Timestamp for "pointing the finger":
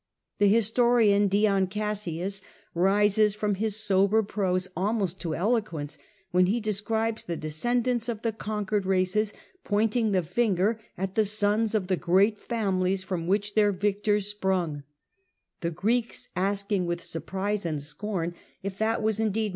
9.63-10.79